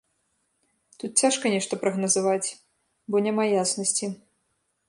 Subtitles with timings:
[1.03, 2.49] Тут цяжка нешта прагназаваць,
[3.13, 4.05] бо няма яснасці.